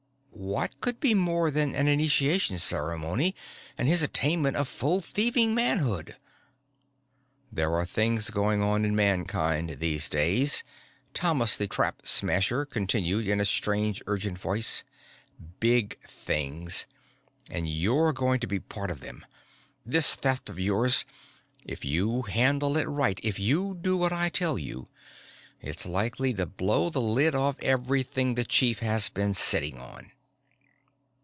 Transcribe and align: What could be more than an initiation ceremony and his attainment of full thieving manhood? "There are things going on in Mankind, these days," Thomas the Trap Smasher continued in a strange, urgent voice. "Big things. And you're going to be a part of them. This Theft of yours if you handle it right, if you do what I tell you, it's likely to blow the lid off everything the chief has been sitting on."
What 0.33 0.81
could 0.81 0.99
be 0.99 1.13
more 1.13 1.51
than 1.51 1.75
an 1.75 1.87
initiation 1.87 2.57
ceremony 2.57 3.35
and 3.77 3.87
his 3.87 4.01
attainment 4.01 4.57
of 4.57 4.67
full 4.67 4.99
thieving 4.99 5.53
manhood? 5.53 6.15
"There 7.51 7.75
are 7.75 7.85
things 7.85 8.31
going 8.31 8.59
on 8.59 8.83
in 8.83 8.95
Mankind, 8.95 9.75
these 9.79 10.09
days," 10.09 10.63
Thomas 11.13 11.55
the 11.57 11.67
Trap 11.67 12.01
Smasher 12.07 12.65
continued 12.65 13.27
in 13.27 13.39
a 13.39 13.45
strange, 13.45 14.01
urgent 14.07 14.39
voice. 14.39 14.83
"Big 15.59 15.99
things. 16.07 16.87
And 17.51 17.69
you're 17.69 18.11
going 18.11 18.39
to 18.39 18.47
be 18.47 18.55
a 18.57 18.61
part 18.61 18.89
of 18.89 19.01
them. 19.01 19.23
This 19.85 20.15
Theft 20.15 20.49
of 20.49 20.57
yours 20.59 21.05
if 21.67 21.85
you 21.85 22.23
handle 22.23 22.77
it 22.77 22.85
right, 22.89 23.19
if 23.21 23.37
you 23.37 23.77
do 23.79 23.95
what 23.95 24.11
I 24.11 24.29
tell 24.29 24.57
you, 24.57 24.87
it's 25.61 25.85
likely 25.85 26.33
to 26.33 26.47
blow 26.47 26.89
the 26.89 27.01
lid 27.01 27.35
off 27.35 27.57
everything 27.61 28.33
the 28.33 28.43
chief 28.43 28.79
has 28.79 29.07
been 29.07 29.35
sitting 29.35 29.77
on." 29.77 30.11